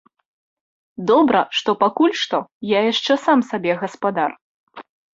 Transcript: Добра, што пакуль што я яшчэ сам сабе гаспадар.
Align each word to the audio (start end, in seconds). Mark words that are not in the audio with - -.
Добра, 1.11 1.43
што 1.59 1.69
пакуль 1.85 2.17
што 2.23 2.41
я 2.77 2.83
яшчэ 2.91 3.13
сам 3.29 3.39
сабе 3.53 3.81
гаспадар. 3.87 4.31